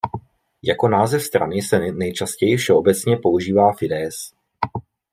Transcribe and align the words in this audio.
Jako 0.63 0.87
název 0.89 1.23
strany 1.23 1.61
se 1.61 1.79
nejčastěji 1.91 2.57
všeobecně 2.57 3.17
používá 3.17 3.73
Fidesz. 3.73 4.31